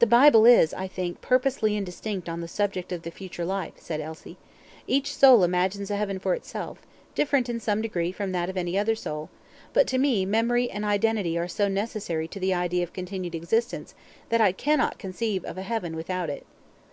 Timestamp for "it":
16.30-16.44